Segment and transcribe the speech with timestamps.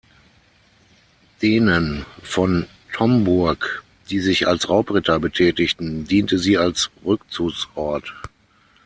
[1.43, 8.11] Denen "von Tomburg", die sich als Raubritter betätigten, diente sie als Rückzugsort.